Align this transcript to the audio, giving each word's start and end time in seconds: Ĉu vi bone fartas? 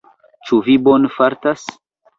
Ĉu 0.47 0.59
vi 0.69 0.79
bone 0.89 1.15
fartas? 1.19 1.71